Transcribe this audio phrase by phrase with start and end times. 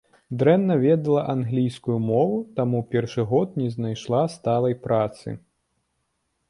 [0.41, 5.41] Дрэнна ведала англійскую мову, таму ў першы год не знайшла сталай працы.